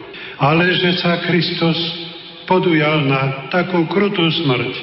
Ale 0.43 0.75
že 0.75 0.99
sa 0.99 1.23
Kristus 1.23 1.79
podujal 2.51 3.07
na 3.07 3.47
takú 3.47 3.87
krutú 3.87 4.27
smrť, 4.27 4.75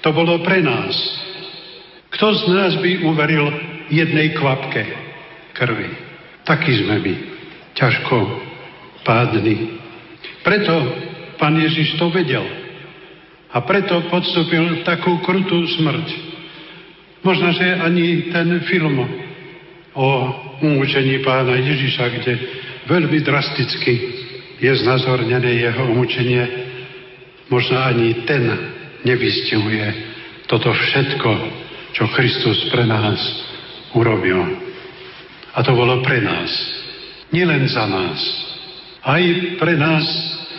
to 0.00 0.08
bolo 0.16 0.40
pre 0.40 0.64
nás. 0.64 0.96
Kto 2.08 2.32
z 2.32 2.42
nás 2.48 2.72
by 2.80 3.04
uveril 3.04 3.52
jednej 3.92 4.32
kvapke 4.32 4.80
krvi? 5.52 5.92
Taký 6.48 6.72
sme 6.88 7.04
my, 7.04 7.14
ťažko 7.76 8.16
pádni. 9.04 9.76
Preto 10.40 10.72
pán 11.36 11.60
Ježiš 11.60 12.00
to 12.00 12.08
vedel 12.08 12.48
a 13.52 13.60
preto 13.60 14.08
podstúpil 14.08 14.88
takú 14.88 15.20
krutú 15.20 15.68
smrť. 15.68 16.32
Možno, 17.20 17.52
že 17.52 17.76
ani 17.76 18.32
ten 18.32 18.56
film 18.72 19.04
o 19.92 20.08
umúčení 20.64 21.20
pána 21.20 21.60
Ježiša, 21.60 22.04
kde 22.08 22.32
veľmi 22.88 23.20
drasticky 23.20 24.23
je 24.64 24.72
znazornené 24.80 25.60
jeho 25.60 25.92
umúčenie, 25.92 26.40
možno 27.52 27.76
ani 27.84 28.24
ten 28.24 28.48
nevystihuje 29.04 29.84
toto 30.48 30.72
všetko, 30.72 31.30
čo 31.92 32.08
Kristus 32.16 32.72
pre 32.72 32.88
nás 32.88 33.20
urobil. 33.92 34.40
A 35.52 35.60
to 35.60 35.76
bolo 35.76 36.00
pre 36.00 36.24
nás. 36.24 36.48
Nielen 37.28 37.68
za 37.68 37.84
nás. 37.84 38.18
Aj 39.04 39.22
pre 39.60 39.76
nás, 39.76 40.04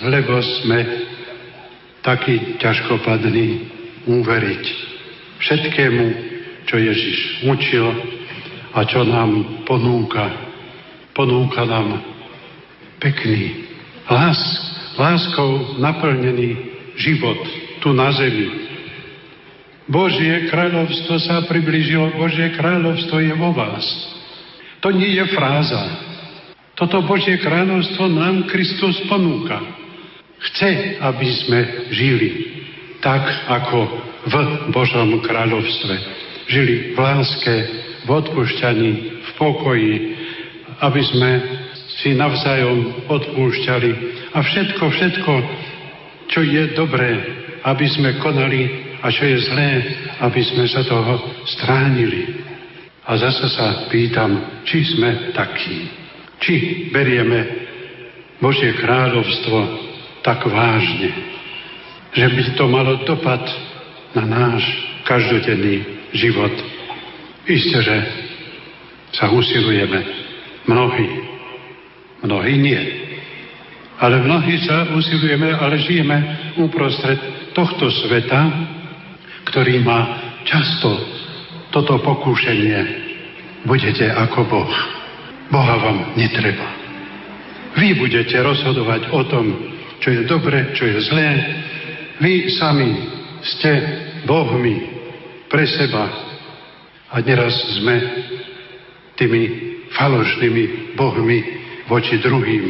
lebo 0.06 0.38
sme 0.62 0.80
taký 2.06 2.62
ťažkopadný 2.62 3.48
uveriť 4.06 4.64
všetkému, 5.42 6.06
čo 6.70 6.78
Ježiš 6.78 7.18
učil 7.50 7.86
a 8.78 8.86
čo 8.86 9.02
nám 9.02 9.66
ponúka. 9.66 10.30
Ponúka 11.18 11.66
nám 11.66 12.06
pekný, 13.02 13.65
lás, 14.10 14.40
láskou 14.98 15.78
naplnený 15.82 16.58
život 16.96 17.40
tu 17.82 17.94
na 17.94 18.12
zemi. 18.16 18.66
Božie 19.86 20.50
kráľovstvo 20.50 21.22
sa 21.22 21.46
priblížilo, 21.46 22.18
Božie 22.18 22.50
kráľovstvo 22.58 23.22
je 23.22 23.34
vo 23.38 23.54
vás. 23.54 23.86
To 24.82 24.90
nie 24.90 25.14
je 25.14 25.26
fráza. 25.34 25.84
Toto 26.74 27.06
Božie 27.06 27.38
kráľovstvo 27.38 28.10
nám 28.10 28.50
Kristus 28.50 28.98
ponúka. 29.06 29.62
Chce, 30.42 31.00
aby 31.00 31.28
sme 31.46 31.60
žili 31.94 32.30
tak, 33.00 33.22
ako 33.48 33.78
v 34.26 34.36
Božom 34.74 35.22
kráľovstve. 35.22 35.94
Žili 36.50 36.76
v 36.94 36.98
láske, 36.98 37.56
v 38.06 38.10
odpúšťaní, 38.10 38.92
v 39.22 39.30
pokoji, 39.38 39.94
aby 40.82 41.02
sme 41.14 41.32
si 42.02 42.16
navzájom 42.16 43.08
odpúšťali 43.08 43.92
a 44.36 44.40
všetko, 44.44 44.84
všetko, 44.84 45.34
čo 46.28 46.40
je 46.44 46.64
dobré, 46.76 47.12
aby 47.64 47.86
sme 47.88 48.20
konali 48.20 48.68
a 49.00 49.08
čo 49.14 49.24
je 49.24 49.38
zlé, 49.48 49.72
aby 50.20 50.42
sme 50.44 50.66
sa 50.68 50.84
toho 50.84 51.46
stránili. 51.46 52.44
A 53.06 53.16
zase 53.22 53.48
sa 53.54 53.86
pýtam, 53.88 54.62
či 54.66 54.82
sme 54.82 55.32
takí. 55.38 55.88
Či 56.42 56.54
berieme 56.90 57.66
Božie 58.42 58.74
kráľovstvo 58.76 59.58
tak 60.26 60.42
vážne, 60.50 61.14
že 62.18 62.26
by 62.28 62.42
to 62.58 62.66
malo 62.66 63.06
dopad 63.06 63.46
na 64.18 64.26
náš 64.26 64.66
každodenný 65.06 65.86
život. 66.18 66.52
Isté, 67.46 67.78
že 67.78 67.98
sa 69.14 69.30
usilujeme. 69.30 70.02
Mnohí. 70.66 71.35
Mnohí 72.24 72.56
nie. 72.56 72.82
Ale 74.00 74.20
mnohí 74.24 74.60
sa 74.68 74.92
usilujeme, 74.92 75.56
ale 75.56 75.80
žijeme 75.80 76.18
uprostred 76.60 77.20
tohto 77.56 77.88
sveta, 77.88 78.42
ktorý 79.52 79.80
má 79.84 80.00
často 80.44 81.00
toto 81.72 82.00
pokúšenie. 82.04 83.04
Budete 83.64 84.12
ako 84.12 84.40
Boh. 84.48 84.74
Boha 85.50 85.76
vám 85.80 86.16
netreba. 86.20 86.68
Vy 87.76 88.00
budete 88.00 88.36
rozhodovať 88.40 89.12
o 89.12 89.22
tom, 89.28 89.46
čo 90.00 90.12
je 90.12 90.22
dobre, 90.28 90.76
čo 90.76 90.88
je 90.88 90.98
zlé. 91.12 91.30
Vy 92.20 92.56
sami 92.56 92.90
ste 93.44 93.72
Bohmi 94.24 94.76
pre 95.52 95.68
seba. 95.68 96.08
A 97.16 97.20
neraz 97.24 97.54
sme 97.80 97.96
tými 99.16 99.44
falošnými 99.96 100.96
Bohmi 101.00 101.40
voči 101.90 102.18
druhým, 102.22 102.66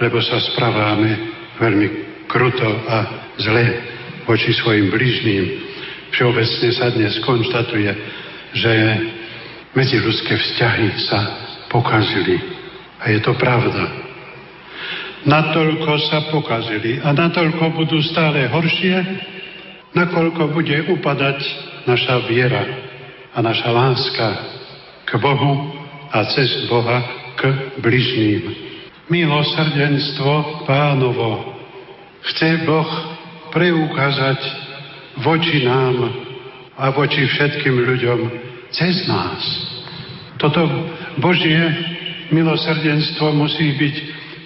lebo 0.00 0.18
sa 0.22 0.38
správame 0.52 1.10
veľmi 1.58 1.88
kruto 2.30 2.68
a 2.88 2.98
zle 3.38 3.64
voči 4.24 4.54
svojim 4.54 4.88
bližným. 4.88 5.44
Všeobecne 6.14 6.68
sa 6.74 6.86
dnes 6.94 7.14
konštatuje, 7.22 7.90
že 8.54 8.72
medziludské 9.74 10.34
vzťahy 10.34 10.88
sa 11.06 11.20
pokazili. 11.70 12.38
A 13.00 13.14
je 13.14 13.20
to 13.22 13.32
pravda 13.38 14.10
natoľko 15.24 15.92
sa 16.08 16.18
pokazili 16.32 17.00
a 17.00 17.12
natoľko 17.12 17.76
budú 17.76 18.00
stále 18.00 18.48
horšie, 18.48 18.96
nakoľko 19.92 20.54
bude 20.54 20.76
upadať 20.96 21.38
naša 21.84 22.24
viera 22.30 22.64
a 23.34 23.38
naša 23.44 23.68
láska 23.68 24.28
k 25.04 25.10
Bohu 25.20 25.76
a 26.10 26.24
cez 26.32 26.66
Boha 26.70 27.19
k 27.40 27.72
bližným. 27.80 28.42
Milosrdenstvo 29.08 30.62
pánovo 30.68 31.56
chce 32.28 32.68
Boh 32.68 32.90
preukázať 33.48 34.38
voči 35.24 35.64
nám 35.64 35.96
a 36.76 36.92
voči 36.92 37.24
všetkým 37.24 37.74
ľuďom 37.80 38.20
cez 38.70 39.08
nás. 39.08 39.40
Toto 40.36 40.68
Božie 41.18 41.58
milosrdenstvo 42.30 43.32
musí 43.34 43.74
byť 43.74 43.96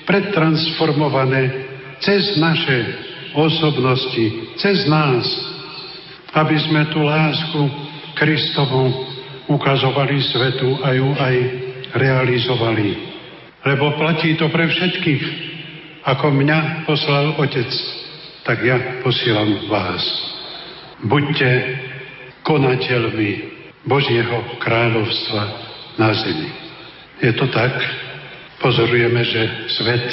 pretransformované 0.07 1.43
cez 2.01 2.39
naše 2.39 2.79
osobnosti, 3.35 4.55
cez 4.59 4.87
nás, 4.87 5.27
aby 6.35 6.57
sme 6.63 6.89
tú 6.95 7.03
lásku 7.03 7.61
Kristovu 8.15 9.11
ukazovali 9.51 10.19
svetu 10.31 10.79
a 10.81 10.89
ju 10.95 11.09
aj 11.19 11.37
realizovali. 11.95 13.15
Lebo 13.65 13.97
platí 13.97 14.37
to 14.37 14.51
pre 14.53 14.69
všetkých. 14.69 15.25
Ako 16.05 16.29
mňa 16.37 16.85
poslal 16.85 17.33
Otec, 17.41 17.71
tak 18.45 18.61
ja 18.61 19.01
posielam 19.01 19.73
vás. 19.73 20.05
Buďte 21.01 21.51
konateľmi 22.45 23.31
Božieho 23.89 24.61
kráľovstva 24.61 25.43
na 25.97 26.13
zemi. 26.13 26.51
Je 27.25 27.33
to 27.33 27.49
tak? 27.49 27.73
Pozorujeme, 28.61 29.25
že 29.25 29.43
svet 29.81 30.07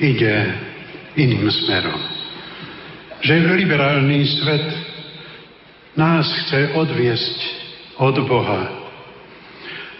ide 0.00 0.32
iným 1.16 1.44
smerom. 1.50 2.00
Že 3.20 3.52
liberálny 3.52 4.20
svet 4.40 4.66
nás 5.96 6.24
chce 6.24 6.72
odviesť 6.72 7.38
od 8.00 8.16
Boha. 8.24 8.81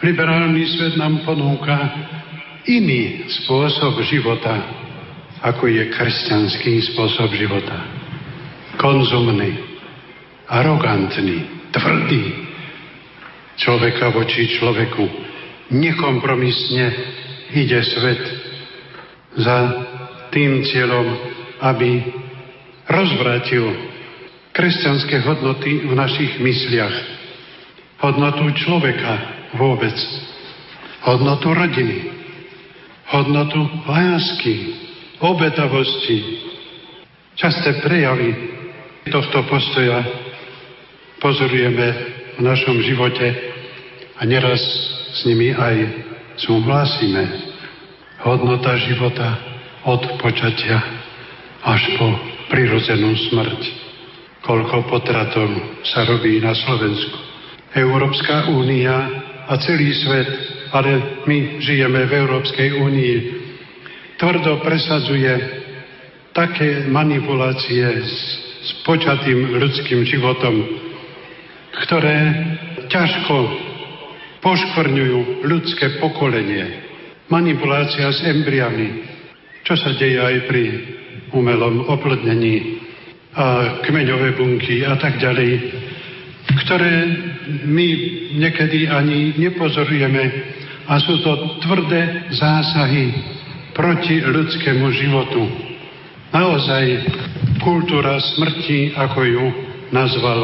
Liberálny 0.03 0.67
svet 0.67 0.99
nám 0.99 1.23
ponúka 1.23 1.79
iný 2.67 3.23
spôsob 3.31 4.03
života, 4.03 4.51
ako 5.47 5.71
je 5.71 5.95
kresťanský 5.95 6.91
spôsob 6.91 7.31
života. 7.39 7.79
Konzumný, 8.83 9.63
arogantný, 10.51 11.71
tvrdý. 11.71 12.23
Človeka 13.63 14.11
voči 14.11 14.51
človeku. 14.59 15.07
Nekompromisne 15.71 16.87
ide 17.55 17.79
svet 17.87 18.23
za 19.39 19.59
tým 20.35 20.67
cieľom, 20.67 21.07
aby 21.63 22.03
rozvrátil 22.91 23.71
kresťanské 24.51 25.23
hodnoty 25.23 25.87
v 25.87 25.95
našich 25.95 26.43
mysliach. 26.43 26.97
Hodnotu 28.03 28.51
človeka 28.67 29.42
vôbec. 29.57 29.95
Hodnotu 31.03 31.51
rodiny. 31.51 31.99
Hodnotu 33.13 33.61
lásky, 33.85 34.55
obetavosti. 35.21 36.19
Časté 37.37 37.81
prejavy 37.85 38.33
tohto 39.09 39.43
postoja 39.49 40.05
pozorujeme 41.19 41.89
v 42.39 42.41
našom 42.41 42.81
živote 42.85 43.29
a 44.17 44.23
neraz 44.25 44.61
s 45.13 45.27
nimi 45.29 45.53
aj 45.53 45.77
súhlasíme. 46.41 47.25
Hodnota 48.23 48.79
života 48.79 49.29
od 49.83 50.23
počatia 50.23 50.79
až 51.67 51.83
po 51.99 52.09
prirodzenú 52.49 53.11
smrť 53.33 53.83
koľko 54.43 54.91
potratov 54.91 55.49
sa 55.87 56.03
robí 56.07 56.43
na 56.43 56.53
Slovensku. 56.53 57.19
Európska 57.73 58.51
únia 58.53 59.22
a 59.49 59.53
celý 59.59 59.91
svet, 59.95 60.31
ale 60.73 61.23
my 61.27 61.61
žijeme 61.61 62.07
v 62.07 62.13
Európskej 62.13 62.69
únii, 62.79 63.17
tvrdo 64.17 64.63
presadzuje 64.63 65.33
také 66.33 66.89
manipulácie 66.89 67.85
s, 68.07 68.15
s 68.63 68.71
počatým 68.87 69.59
ľudským 69.59 70.07
životom, 70.07 70.55
ktoré 71.85 72.19
ťažko 72.89 73.37
poškvrňujú 74.41 75.47
ľudské 75.47 75.99
pokolenie. 76.03 76.91
Manipulácia 77.31 78.11
s 78.13 78.21
embriami, 78.27 79.07
čo 79.63 79.79
sa 79.79 79.95
deje 79.97 80.19
aj 80.19 80.37
pri 80.51 80.63
umelom 81.33 81.89
oplodnení 81.89 82.83
a 83.33 83.81
kmeňové 83.81 84.37
bunky 84.37 84.85
a 84.85 84.99
tak 85.01 85.17
ďalej, 85.17 85.51
ktoré 86.65 86.95
my 87.67 87.89
niekedy 88.39 88.87
ani 88.89 89.35
nepozorujeme 89.39 90.25
a 90.87 90.99
sú 90.99 91.23
to 91.23 91.63
tvrdé 91.63 92.33
zásahy 92.35 93.15
proti 93.73 94.21
ľudskému 94.21 94.87
životu. 94.93 95.43
Naozaj 96.33 96.85
kultúra 97.61 98.19
smrti, 98.37 98.97
ako 98.97 99.21
ju 99.25 99.45
nazval 99.93 100.41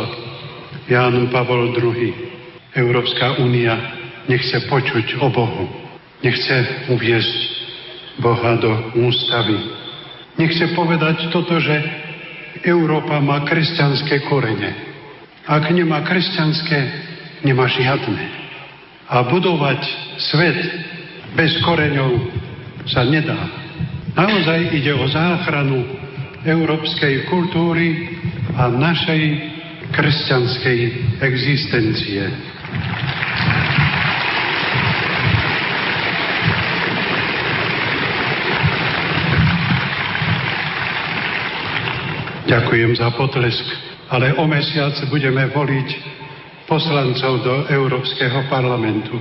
Ján 0.88 1.28
Pavol 1.32 1.72
II. 1.76 2.12
Európska 2.76 3.40
únia 3.40 3.76
nechce 4.28 4.68
počuť 4.68 5.20
o 5.24 5.28
Bohu. 5.32 5.64
Nechce 6.20 6.88
uviezť 6.92 7.36
Boha 8.20 8.58
do 8.60 8.72
ústavy. 9.00 9.56
Nechce 10.38 10.70
povedať 10.74 11.30
toto, 11.34 11.58
že 11.58 11.76
Európa 12.62 13.18
má 13.22 13.42
kresťanské 13.46 14.26
korene. 14.26 14.87
Ak 15.48 15.64
nemá 15.72 16.04
kresťanské, 16.04 16.78
nemá 17.40 17.64
žiadne. 17.72 18.20
A 19.08 19.24
budovať 19.24 19.80
svet 20.20 20.60
bez 21.32 21.56
koreňov 21.64 22.28
sa 22.84 23.08
nedá. 23.08 23.48
Naozaj 24.12 24.76
ide 24.76 24.92
o 24.92 25.08
záchranu 25.08 25.88
európskej 26.44 27.32
kultúry 27.32 28.12
a 28.60 28.68
našej 28.68 29.22
kresťanskej 29.96 30.78
existencie. 31.24 32.28
Ďakujem 42.48 42.96
za 42.96 43.08
potlesk, 43.16 43.64
ale 44.08 44.32
o 44.36 44.44
mesiac 44.48 44.96
budeme 45.12 45.48
voliť 45.52 45.88
poslancov 46.68 47.44
do 47.44 47.54
Európskeho 47.68 48.48
parlamentu. 48.48 49.16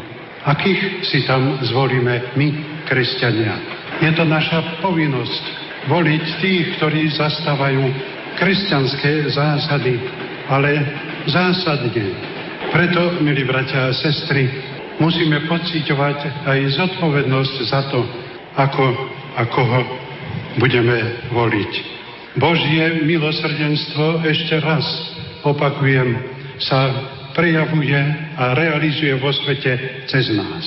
Akých 0.47 1.03
si 1.07 1.27
tam 1.27 1.59
zvolíme 1.63 2.35
my, 2.39 2.47
kresťania? 2.87 3.55
Je 3.99 4.11
to 4.15 4.23
naša 4.23 4.79
povinnosť 4.79 5.43
voliť 5.91 6.23
tých, 6.39 6.65
ktorí 6.79 7.11
zastávajú 7.15 7.83
kresťanské 8.39 9.31
zásady, 9.31 9.99
ale 10.47 10.71
zásadne. 11.27 12.05
Preto, 12.71 13.19
milí 13.23 13.47
bratia 13.47 13.91
a 13.91 13.95
sestry, 13.95 14.47
musíme 14.99 15.47
pocitovať 15.47 16.47
aj 16.47 16.59
zodpovednosť 16.79 17.55
za 17.67 17.81
to, 17.91 17.99
ako 18.55 18.85
a 19.37 19.43
koho 19.51 19.79
budeme 20.57 21.29
voliť. 21.29 21.96
Božie 22.35 23.07
milosrdenstvo, 23.07 24.27
ešte 24.27 24.59
raz 24.59 24.83
opakujem, 25.47 26.19
sa 26.59 26.91
prejavuje 27.37 27.97
a 28.35 28.57
realizuje 28.57 29.13
vo 29.21 29.29
svete 29.31 30.03
cez 30.09 30.33
nás. 30.33 30.65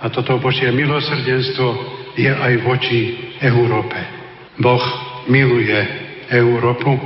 A 0.00 0.10
toto 0.10 0.40
Božie 0.40 0.72
milosrdenstvo 0.72 1.66
je 2.18 2.32
aj 2.32 2.52
voči 2.64 3.30
Európe. 3.44 3.96
Boh 4.58 4.82
miluje 5.28 5.78
Európu 6.32 6.98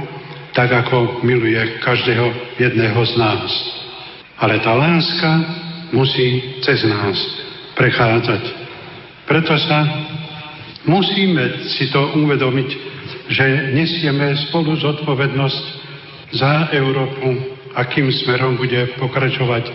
tak, 0.54 0.72
ako 0.72 1.22
miluje 1.22 1.78
každého 1.82 2.58
jedného 2.58 3.00
z 3.06 3.14
nás. 3.18 3.50
Ale 4.38 4.58
tá 4.62 4.74
láska 4.74 5.30
musí 5.94 6.58
cez 6.62 6.82
nás 6.86 7.18
prechádzať. 7.74 8.42
Preto 9.26 9.54
sa 9.58 9.78
musíme 10.86 11.70
si 11.78 11.90
to 11.90 12.18
uvedomiť 12.18 12.68
že 13.28 13.76
nesieme 13.76 14.32
spolu 14.48 14.76
zodpovednosť 14.80 15.64
za 16.32 16.72
Európu, 16.72 17.56
akým 17.76 18.08
smerom 18.24 18.56
bude 18.56 18.96
pokračovať. 18.96 19.68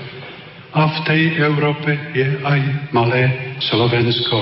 A 0.74 0.90
v 0.90 0.98
tej 1.06 1.22
Európe 1.38 1.94
je 2.18 2.28
aj 2.42 2.60
malé 2.90 3.56
Slovensko. 3.62 4.42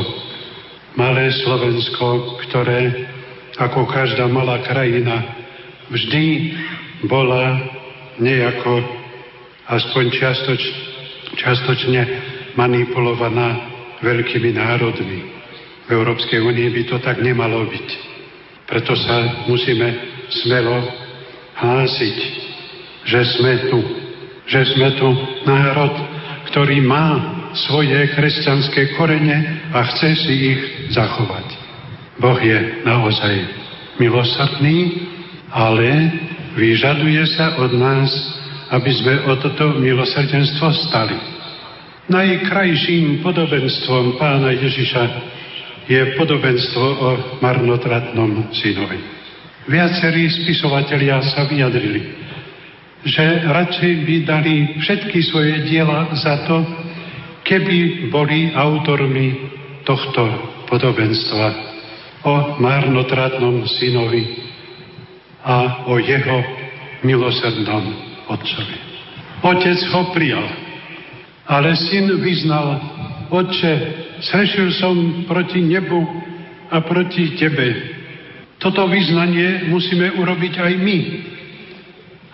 Malé 0.95 1.31
Slovensko, 1.43 2.39
ktoré, 2.47 3.07
ako 3.59 3.83
každá 3.91 4.31
malá 4.31 4.63
krajina, 4.63 5.23
vždy 5.91 6.55
bola 7.03 7.59
nejako, 8.15 8.79
aspoň 9.67 10.03
čiastoč, 10.15 10.61
čiastočne 11.35 12.01
manipulovaná 12.55 13.71
veľkými 13.99 14.55
národmi. 14.55 15.19
V 15.87 15.89
Európskej 15.91 16.39
únii 16.39 16.69
by 16.71 16.83
to 16.87 16.97
tak 17.03 17.19
nemalo 17.19 17.67
byť. 17.67 18.10
Preto 18.71 18.95
sa 18.95 19.43
musíme 19.51 19.89
smelo 20.31 20.79
hlásiť, 21.59 22.17
že 23.03 23.19
sme 23.35 23.67
tu. 23.67 23.79
Že 24.47 24.61
sme 24.71 24.87
tu 24.95 25.07
národ, 25.43 25.91
ktorý 26.47 26.79
má 26.79 27.07
svoje 27.51 28.15
kresťanské 28.15 28.95
korene 28.95 29.67
a 29.75 29.83
chce 29.91 30.09
si 30.23 30.33
ich 30.55 30.61
zachovať. 30.95 31.47
Boh 32.23 32.39
je 32.39 32.87
naozaj 32.87 33.35
milosrdný, 33.99 35.03
ale 35.51 35.87
vyžaduje 36.55 37.27
sa 37.35 37.59
od 37.59 37.75
nás, 37.75 38.07
aby 38.71 38.91
sme 38.95 39.13
o 39.27 39.35
toto 39.35 39.75
milosrdenstvo 39.83 40.71
stali. 40.87 41.19
Najkrajším 42.07 43.19
podobenstvom 43.19 44.15
pána 44.15 44.55
Ježiša 44.55 45.03
je 45.91 46.15
podobenstvo 46.15 46.85
o 47.03 47.09
marnotratnom 47.43 48.55
synovi. 48.55 48.99
Viacerí 49.67 50.31
spisovatelia 50.31 51.19
sa 51.35 51.43
vyjadrili, 51.51 52.01
že 53.03 53.43
radšej 53.43 53.93
by 54.07 54.15
dali 54.23 54.55
všetky 54.79 55.19
svoje 55.27 55.67
diela 55.67 56.15
za 56.15 56.47
to, 56.47 56.63
keby 57.43 58.07
boli 58.07 58.55
autormi 58.55 59.51
tohto 59.83 60.23
podobenstva 60.71 61.45
o 62.23 62.55
marnotratnom 62.63 63.67
synovi 63.67 64.47
a 65.43 65.83
o 65.91 65.99
jeho 65.99 66.39
milosrdnom 67.03 67.83
otcovi. 68.31 68.77
Otec 69.43 69.79
ho 69.91 70.01
prijal, 70.15 70.47
ale 71.51 71.75
syn 71.75 72.15
vyznal, 72.21 72.79
Otče, 73.31 73.73
srešil 74.21 74.69
som 74.77 75.25
proti 75.25 75.61
nebu 75.65 76.01
a 76.69 76.81
proti 76.85 77.35
Tebe. 77.35 77.69
Toto 78.61 78.85
vyznanie 78.85 79.67
musíme 79.73 80.13
urobiť 80.21 80.53
aj 80.61 80.73
my, 80.77 80.99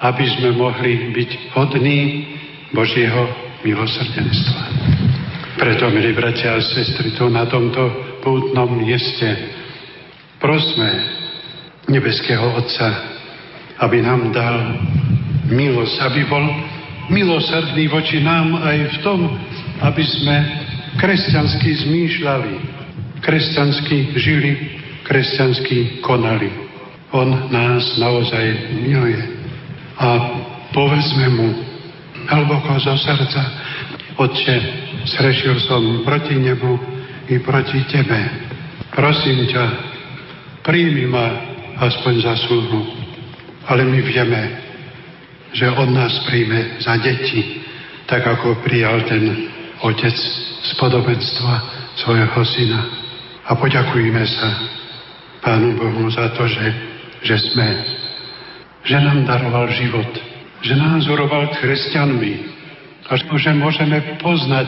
aby 0.03 0.25
sme 0.37 0.49
mohli 0.59 1.15
byť 1.15 1.31
hodní 1.55 1.99
Božieho 2.75 3.23
milosrdenstva. 3.63 4.63
Preto, 5.57 5.89
milí 5.89 6.13
bratia 6.13 6.53
a 6.53 6.61
sestry, 6.61 7.15
tu 7.17 7.31
na 7.31 7.47
tomto 7.49 7.81
pútnom 8.21 8.77
mieste 8.77 9.55
prosme 10.37 10.85
nebeského 11.89 12.45
Otca, 12.53 12.87
aby 13.81 14.03
nám 14.03 14.29
dal 14.35 14.77
milosť, 15.49 15.95
aby 16.11 16.21
bol 16.27 16.45
milosrdný 17.09 17.87
voči 17.87 18.19
nám 18.19 18.59
aj 18.59 18.77
v 18.85 18.97
tom, 19.01 19.19
aby 19.81 20.03
sme 20.03 20.35
kresťansky 20.97 21.69
zmýšľali, 21.87 22.53
kresťansky 23.21 24.17
žili, 24.17 24.53
kresťansky 25.05 26.01
konali. 26.03 26.49
On 27.13 27.47
nás 27.53 27.95
naozaj 27.95 28.75
miluje. 28.83 29.21
A 29.97 30.07
povedzme 30.75 31.25
mu 31.31 31.47
hlboko 32.27 32.75
zo 32.83 32.97
srdca, 32.99 33.41
Otče, 34.17 34.57
srešil 35.05 35.61
som 35.69 36.01
proti 36.01 36.35
nebu 36.35 36.75
i 37.29 37.37
proti 37.39 37.85
Tebe. 37.85 38.17
Prosím 38.89 39.45
ťa, 39.45 39.65
príjmi 40.65 41.05
ma 41.05 41.27
aspoň 41.77 42.13
za 42.25 42.33
sluhu. 42.49 42.81
Ale 43.69 43.85
my 43.85 43.99
vieme, 44.01 44.41
že 45.53 45.69
od 45.69 45.93
nás 45.93 46.25
príjme 46.25 46.81
za 46.81 46.97
deti, 46.97 47.61
tak 48.09 48.25
ako 48.25 48.65
prijal 48.65 49.05
ten 49.05 49.53
otec 49.81 50.17
z 50.63 50.71
podobenstva 50.81 51.53
svojho 51.97 52.41
syna. 52.45 52.81
A 53.47 53.55
poďakujme 53.55 54.23
sa 54.27 54.49
Pánu 55.41 55.79
Bohu 55.79 56.11
za 56.11 56.33
to, 56.35 56.43
že, 56.49 56.67
že 57.23 57.35
sme, 57.51 57.67
že 58.83 58.97
nám 58.99 59.23
daroval 59.23 59.71
život, 59.71 60.09
že 60.65 60.75
nás 60.75 61.07
uroval 61.07 61.53
kresťanmi 61.55 62.33
a 63.07 63.15
že 63.15 63.51
môžeme 63.55 64.19
poznať 64.19 64.67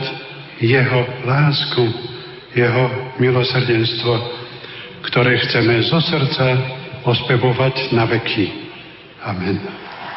jeho 0.62 1.00
lásku, 1.28 1.84
jeho 2.56 2.84
milosrdenstvo, 3.20 4.12
ktoré 5.04 5.36
chceme 5.44 5.84
zo 5.84 6.00
srdca 6.00 6.46
ospevovať 7.04 7.92
na 7.92 8.08
veky. 8.08 8.72
Amen. 9.24 9.60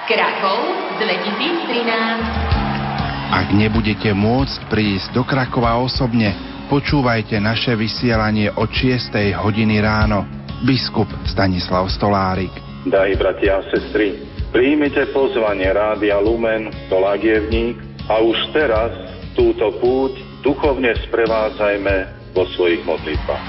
Krakov 0.07 0.59
2013 0.99 2.62
ak 3.33 3.49
nebudete 3.49 4.13
môcť 4.13 4.69
prísť 4.69 5.17
do 5.17 5.25
Krakova 5.25 5.81
osobne, 5.81 6.37
počúvajte 6.69 7.41
naše 7.41 7.73
vysielanie 7.73 8.53
od 8.53 8.69
6. 8.69 9.09
hodiny 9.41 9.81
ráno. 9.81 10.29
Biskup 10.61 11.09
Stanislav 11.25 11.89
Stolárik. 11.89 12.53
Daj, 12.85 13.17
bratia 13.17 13.57
a 13.57 13.65
sestry, 13.73 14.21
príjmite 14.53 15.09
pozvanie 15.09 15.65
Rádia 15.65 16.21
Lumen 16.21 16.69
do 16.93 17.01
Lagievník 17.01 17.81
a 18.05 18.21
už 18.21 18.37
teraz 18.53 18.93
túto 19.33 19.81
púť 19.81 20.13
duchovne 20.45 20.93
sprevádzajme 21.09 21.95
vo 22.37 22.45
svojich 22.53 22.85
modlitbách. 22.85 23.45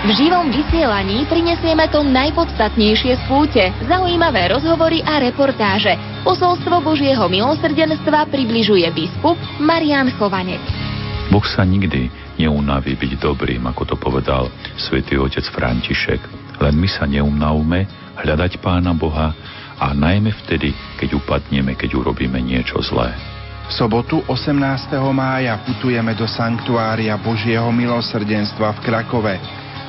V 0.00 0.10
živom 0.16 0.48
vysielaní 0.48 1.24
prinesieme 1.28 1.88
to 1.88 2.04
najpodstatnejšie 2.04 3.16
z 3.20 3.22
púte, 3.28 3.64
zaujímavé 3.84 4.48
rozhovory 4.48 5.04
a 5.04 5.20
reportáže. 5.24 5.92
Posolstvo 6.20 6.84
Božieho 6.84 7.32
milosrdenstva 7.32 8.28
približuje 8.28 8.84
biskup 8.92 9.40
Marian 9.56 10.12
Chovanec. 10.20 10.60
Boh 11.32 11.46
sa 11.48 11.64
nikdy 11.64 12.12
neunaví 12.36 12.92
byť 12.92 13.12
dobrým, 13.16 13.64
ako 13.64 13.82
to 13.88 13.96
povedal 13.96 14.52
svätý 14.76 15.16
otec 15.16 15.48
František. 15.48 16.20
Len 16.60 16.76
my 16.76 16.88
sa 16.92 17.08
neunavme 17.08 17.88
hľadať 18.20 18.60
Pána 18.60 18.92
Boha 18.92 19.32
a 19.80 19.96
najmä 19.96 20.36
vtedy, 20.44 20.76
keď 21.00 21.16
upadneme, 21.24 21.72
keď 21.72 21.96
urobíme 21.96 22.36
niečo 22.36 22.84
zlé. 22.84 23.16
V 23.70 23.72
sobotu 23.72 24.20
18. 24.28 24.92
mája 25.16 25.56
putujeme 25.64 26.12
do 26.12 26.28
sanktuária 26.28 27.16
Božieho 27.16 27.72
milosrdenstva 27.72 28.76
v 28.76 28.80
Krakove 28.84 29.34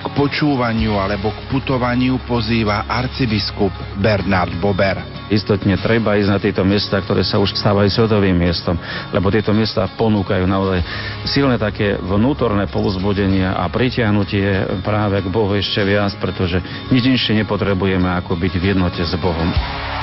k 0.02 0.08
počúvaniu 0.18 0.98
alebo 0.98 1.30
k 1.30 1.40
putovaniu 1.54 2.18
pozýva 2.26 2.90
arcibiskup 2.90 3.72
Bernard 4.02 4.54
Bober. 4.58 5.22
Istotne 5.32 5.80
treba 5.80 6.20
ísť 6.20 6.30
na 6.30 6.40
tieto 6.44 6.64
miesta, 6.68 7.00
ktoré 7.00 7.24
sa 7.24 7.40
už 7.40 7.56
stávajú 7.56 7.88
svetovým 7.88 8.36
miestom, 8.36 8.76
lebo 9.16 9.32
tieto 9.32 9.56
miesta 9.56 9.88
ponúkajú 9.88 10.44
naozaj 10.44 10.84
silné 11.24 11.56
také 11.56 11.96
vnútorné 11.96 12.68
povzbudenia 12.68 13.56
a 13.56 13.72
pritiahnutie 13.72 14.82
práve 14.84 15.24
k 15.24 15.32
Bohu 15.32 15.56
ešte 15.56 15.88
viac, 15.88 16.12
pretože 16.20 16.60
nič 16.92 17.08
inšie 17.08 17.40
nepotrebujeme 17.48 18.12
ako 18.20 18.36
byť 18.36 18.54
v 18.60 18.64
jednote 18.76 19.00
s 19.08 19.16
Bohom. 19.24 19.48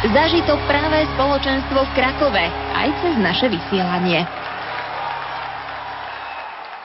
Zažitok 0.01 0.63
práve 0.65 1.05
spoločenstvo 1.13 1.77
v 1.77 1.91
Krakove 1.93 2.45
aj 2.73 2.89
cez 3.05 3.15
naše 3.21 3.53
vysielanie. 3.53 4.25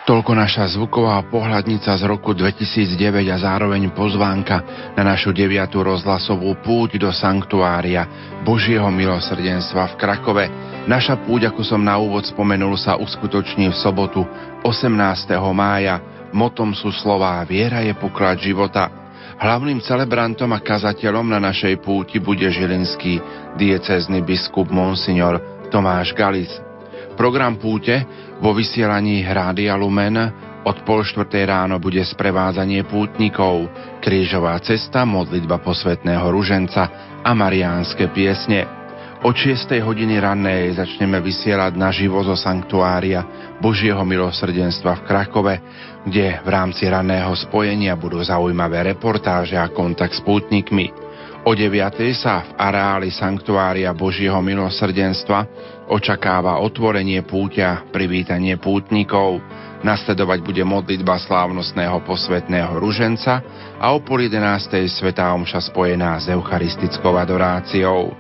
Toľko 0.03 0.35
naša 0.35 0.67
zvuková 0.75 1.15
pohľadnica 1.31 1.87
z 1.95 2.03
roku 2.03 2.35
2009 2.35 3.23
a 3.23 3.39
zároveň 3.39 3.87
pozvánka 3.95 4.59
na 4.99 5.15
našu 5.15 5.31
deviatú 5.31 5.79
rozhlasovú 5.79 6.59
púť 6.59 6.99
do 6.99 7.07
sanktuária 7.07 8.03
Božieho 8.43 8.91
milosrdenstva 8.91 9.95
v 9.95 9.97
Krakove. 10.03 10.45
Naša 10.91 11.23
púť, 11.23 11.47
ako 11.47 11.63
som 11.63 11.79
na 11.79 11.95
úvod 11.95 12.27
spomenul, 12.27 12.75
sa 12.75 12.99
uskutoční 12.99 13.71
v 13.71 13.79
sobotu 13.79 14.27
18. 14.67 14.91
mája. 15.55 16.03
Motom 16.35 16.75
sú 16.75 16.91
slová 16.91 17.39
Viera 17.47 17.79
je 17.79 17.95
poklad 17.95 18.43
života. 18.43 18.91
Hlavným 19.39 19.79
celebrantom 19.79 20.51
a 20.51 20.59
kazateľom 20.59 21.31
na 21.31 21.39
našej 21.39 21.79
púti 21.79 22.19
bude 22.19 22.51
žilinský 22.51 23.23
diecezny 23.55 24.19
biskup 24.19 24.67
Monsignor 24.67 25.39
Tomáš 25.71 26.11
Galic. 26.11 26.72
Program 27.13 27.56
púte 27.62 28.06
vo 28.41 28.52
vysielaní 28.52 29.21
Hrádia 29.21 29.78
Lumen 29.78 30.17
od 30.63 30.80
pol 30.88 31.04
štvrtej 31.04 31.43
ráno 31.43 31.76
bude 31.76 31.99
sprevádzanie 31.99 32.88
pútnikov, 32.88 33.67
krížová 33.99 34.56
cesta, 34.63 35.04
modlitba 35.04 35.60
posvetného 35.60 36.23
ruženca 36.32 36.84
a 37.19 37.32
mariánske 37.36 38.08
piesne. 38.15 38.63
Od 39.23 39.36
6. 39.36 39.80
hodiny 39.84 40.19
rannej 40.19 40.76
začneme 40.76 41.19
vysielať 41.19 41.76
naživo 41.76 42.23
zo 42.23 42.36
sanktuária 42.36 43.23
Božieho 43.60 44.04
milosrdenstva 44.04 44.99
v 44.99 45.06
Krakove, 45.08 45.56
kde 46.08 46.39
v 46.43 46.47
rámci 46.52 46.88
ranného 46.88 47.32
spojenia 47.36 47.95
budú 47.99 48.19
zaujímavé 48.23 48.95
reportáže 48.95 49.60
a 49.60 49.67
kontakt 49.71 50.15
s 50.15 50.23
pútnikmi. 50.23 51.02
O 51.43 51.51
9. 51.51 51.75
sa 52.15 52.39
v 52.47 52.56
areáli 52.56 53.12
sanktuária 53.12 53.91
Božieho 53.91 54.39
milosrdenstva 54.39 55.43
očakáva 55.91 56.63
otvorenie 56.63 57.19
púťa, 57.27 57.91
privítanie 57.91 58.56
pútnikov, 58.56 59.43
nasledovať 59.84 60.39
bude 60.39 60.63
modlitba 60.63 61.19
slávnostného 61.19 61.99
posvetného 62.08 62.79
ruženca 62.79 63.43
a 63.75 63.91
o 63.91 63.99
pol 63.99 64.32
11. 64.32 64.88
svetá 64.88 65.36
omša 65.36 65.67
spojená 65.67 66.15
s 66.15 66.32
eucharistickou 66.32 67.19
adoráciou. 67.19 68.15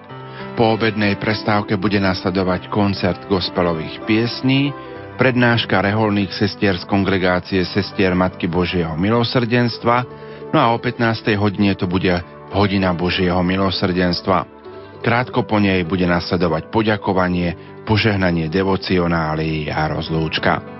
Po 0.59 0.75
obednej 0.75 1.15
prestávke 1.15 1.79
bude 1.79 2.03
nasledovať 2.03 2.67
koncert 2.67 3.23
gospelových 3.31 4.03
piesní, 4.03 4.75
prednáška 5.15 5.79
reholných 5.79 6.35
sestier 6.35 6.75
z 6.75 6.83
kongregácie 6.91 7.63
sestier 7.71 8.11
Matky 8.19 8.51
Božieho 8.51 8.99
milosrdenstva, 8.99 10.03
no 10.51 10.59
a 10.59 10.75
o 10.75 10.77
15. 10.77 11.39
hodine 11.39 11.71
to 11.79 11.87
bude 11.87 12.11
hodina 12.53 12.93
Božieho 12.93 13.41
milosrdenstva. 13.41 14.47
Krátko 15.03 15.43
po 15.43 15.59
nej 15.59 15.83
bude 15.83 16.07
nasledovať 16.07 16.71
poďakovanie, 16.71 17.81
požehnanie 17.83 18.47
devocionálií 18.47 19.67
a 19.67 19.91
rozlúčka. 19.91 20.73